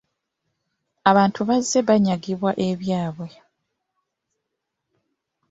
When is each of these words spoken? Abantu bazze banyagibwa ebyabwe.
Abantu 1.09 1.39
bazze 1.47 1.79
banyagibwa 1.87 2.51
ebyabwe. 2.69 3.29